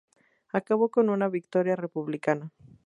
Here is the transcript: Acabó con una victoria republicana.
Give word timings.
Acabó 0.51 0.89
con 0.89 1.11
una 1.11 1.29
victoria 1.29 1.75
republicana. 1.75 2.51